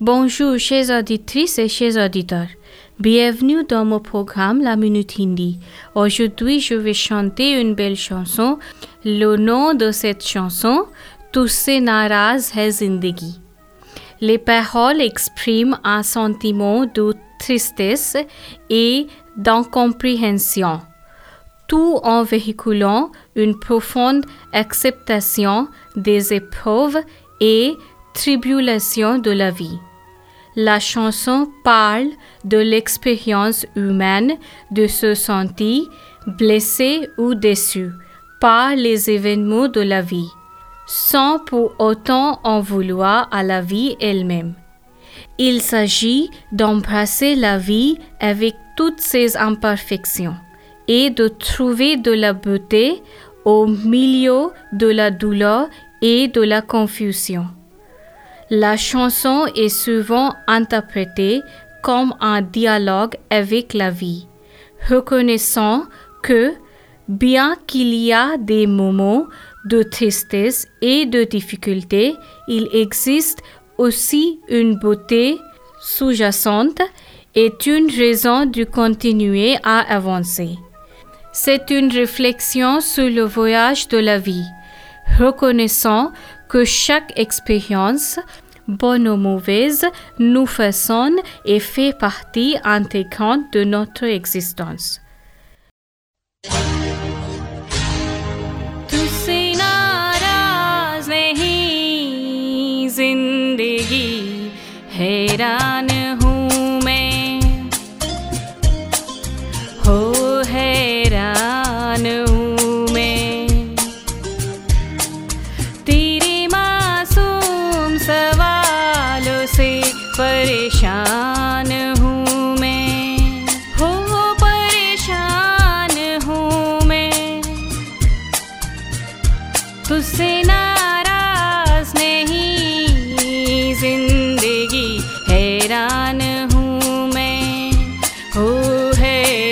[0.00, 2.48] Bonjour chers auditrices et chers auditeurs.
[2.98, 5.60] Bienvenue dans mon programme La Minute Hindi.
[5.94, 8.58] Aujourd'hui, je vais chanter une belle chanson.
[9.04, 10.86] Le nom de cette chanson,
[11.32, 13.40] Tusse naraz hai zindagi.
[14.20, 18.16] Les paroles expriment un sentiment de tristesse
[18.70, 19.06] et
[19.36, 20.80] d'incompréhension,
[21.72, 26.98] tout en véhiculant une profonde acceptation des épreuves
[27.40, 27.72] et
[28.12, 29.78] tribulations de la vie.
[30.54, 32.08] La chanson parle
[32.44, 34.34] de l'expérience humaine
[34.70, 35.84] de se sentir
[36.26, 37.88] blessé ou déçu
[38.38, 40.28] par les événements de la vie,
[40.86, 44.52] sans pour autant en vouloir à la vie elle-même.
[45.38, 50.34] Il s'agit d'embrasser la vie avec toutes ses imperfections
[50.94, 53.02] et de trouver de la beauté
[53.46, 55.68] au milieu de la douleur
[56.02, 57.46] et de la confusion.
[58.50, 61.40] La chanson est souvent interprétée
[61.82, 64.26] comme un dialogue avec la vie,
[64.90, 65.84] reconnaissant
[66.22, 66.52] que,
[67.08, 69.24] bien qu'il y a des moments
[69.64, 72.16] de tristesse et de difficulté,
[72.48, 73.42] il existe
[73.78, 75.38] aussi une beauté
[75.80, 76.82] sous-jacente
[77.34, 80.58] et une raison de continuer à avancer.
[81.34, 84.44] C'est une réflexion sur le voyage de la vie,
[85.18, 86.12] reconnaissant
[86.48, 88.20] que chaque expérience,
[88.68, 89.86] bonne ou mauvaise,
[90.18, 95.01] nous façonne et fait partie intégrante de notre existence.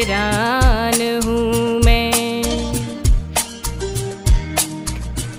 [0.00, 2.12] हैरान हूँ मैं।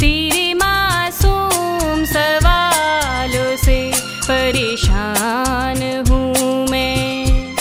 [0.00, 3.92] तेरे मासूम सवालों से
[4.28, 7.54] परेशान हूँ मैं।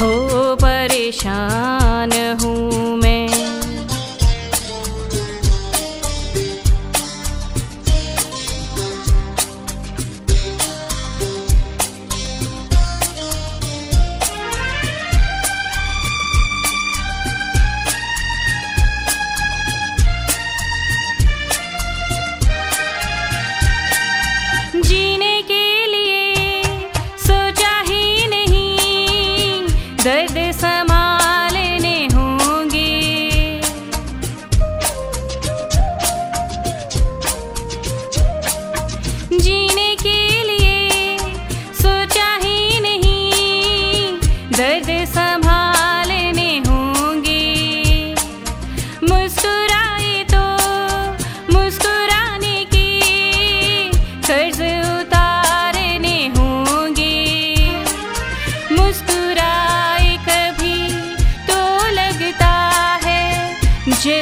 [0.00, 3.31] हो परेशान हूँ मैं।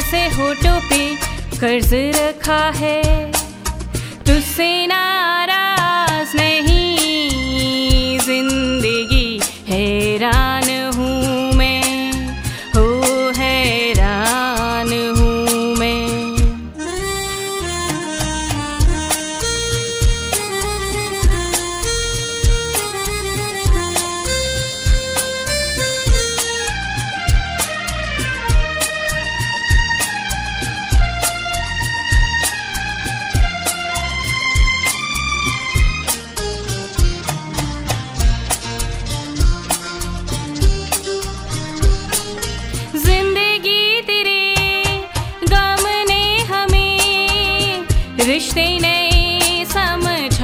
[0.00, 0.98] जैसे होठों पे
[1.60, 3.00] कर्ज रखा है।
[4.26, 5.49] तुझसे नाराज़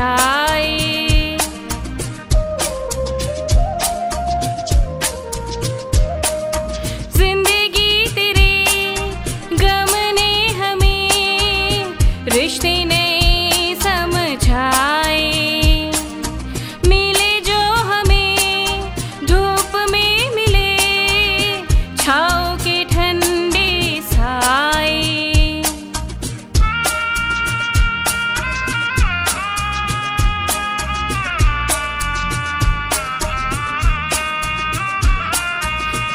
[0.09, 0.36] Ah!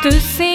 [0.02, 0.51] to see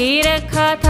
[0.00, 0.87] रखा था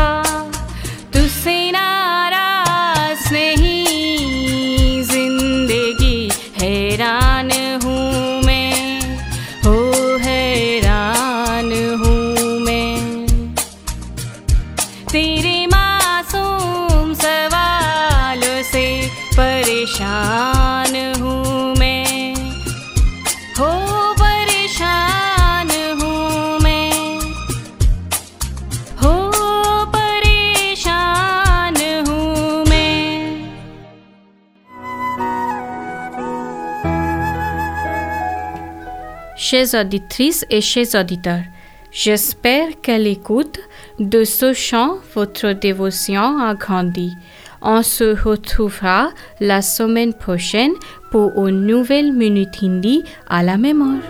[39.40, 41.44] Chers auditrices et chers auditeurs,
[41.92, 43.60] j'espère qu'à l'écoute
[44.00, 47.16] de ce chant, votre dévotion a grandi.
[47.62, 50.72] On se retrouvera la semaine prochaine
[51.12, 54.02] pour une nouvelle Minute Hindi à la mémoire.